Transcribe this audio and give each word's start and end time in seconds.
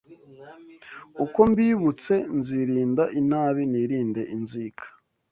Uko 1.23 1.39
mbibutse 1.51 2.13
nzirinda 2.37 3.03
inabi, 3.19 3.63
nirinde 3.71 4.21
inzika 4.35 4.85